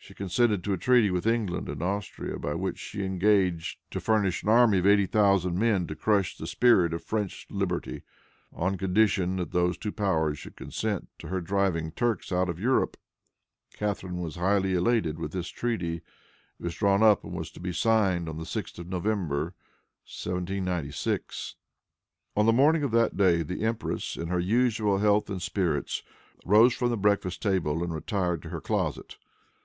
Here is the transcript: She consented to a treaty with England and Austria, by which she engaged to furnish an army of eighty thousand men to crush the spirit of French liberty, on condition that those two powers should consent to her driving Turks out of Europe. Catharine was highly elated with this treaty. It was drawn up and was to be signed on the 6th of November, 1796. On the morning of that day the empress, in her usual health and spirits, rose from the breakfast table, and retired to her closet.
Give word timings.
She 0.00 0.14
consented 0.14 0.64
to 0.64 0.72
a 0.72 0.78
treaty 0.78 1.10
with 1.10 1.26
England 1.26 1.68
and 1.68 1.82
Austria, 1.82 2.38
by 2.38 2.54
which 2.54 2.78
she 2.78 3.04
engaged 3.04 3.78
to 3.90 4.00
furnish 4.00 4.42
an 4.42 4.48
army 4.48 4.78
of 4.78 4.86
eighty 4.86 5.04
thousand 5.04 5.58
men 5.58 5.86
to 5.86 5.94
crush 5.94 6.34
the 6.34 6.46
spirit 6.46 6.94
of 6.94 7.04
French 7.04 7.46
liberty, 7.50 8.00
on 8.50 8.78
condition 8.78 9.36
that 9.36 9.50
those 9.50 9.76
two 9.76 9.92
powers 9.92 10.38
should 10.38 10.56
consent 10.56 11.10
to 11.18 11.28
her 11.28 11.42
driving 11.42 11.92
Turks 11.92 12.32
out 12.32 12.48
of 12.48 12.58
Europe. 12.58 12.96
Catharine 13.74 14.18
was 14.22 14.36
highly 14.36 14.72
elated 14.72 15.18
with 15.18 15.32
this 15.32 15.48
treaty. 15.48 15.96
It 15.96 16.00
was 16.58 16.74
drawn 16.74 17.02
up 17.02 17.22
and 17.22 17.34
was 17.34 17.50
to 17.50 17.60
be 17.60 17.74
signed 17.74 18.30
on 18.30 18.38
the 18.38 18.44
6th 18.44 18.78
of 18.78 18.88
November, 18.88 19.52
1796. 20.06 21.54
On 22.34 22.46
the 22.46 22.52
morning 22.54 22.82
of 22.82 22.92
that 22.92 23.18
day 23.18 23.42
the 23.42 23.62
empress, 23.62 24.16
in 24.16 24.28
her 24.28 24.40
usual 24.40 24.98
health 25.00 25.28
and 25.28 25.42
spirits, 25.42 26.02
rose 26.46 26.72
from 26.72 26.88
the 26.88 26.96
breakfast 26.96 27.42
table, 27.42 27.84
and 27.84 27.92
retired 27.92 28.40
to 28.40 28.48
her 28.48 28.62
closet. 28.62 29.18